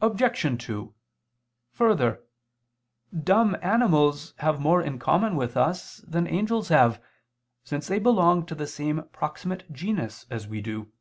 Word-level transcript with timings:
Obj. 0.00 0.62
2: 0.66 0.94
Further, 1.72 2.22
dumb 3.24 3.56
animals 3.60 4.34
have 4.38 4.60
more 4.60 4.80
in 4.80 5.00
common 5.00 5.34
with 5.34 5.56
us 5.56 5.96
than 6.06 6.22
the 6.24 6.30
angels 6.30 6.68
have, 6.68 7.02
since 7.64 7.88
they 7.88 7.98
belong 7.98 8.46
to 8.46 8.54
the 8.54 8.68
same 8.68 9.02
proximate 9.10 9.68
genus 9.72 10.26
as 10.30 10.46
we 10.46 10.60
do. 10.60 10.92